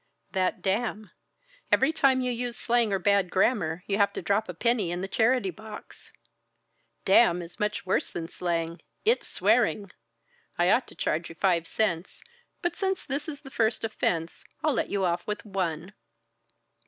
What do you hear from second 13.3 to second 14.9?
the first offense, I'll let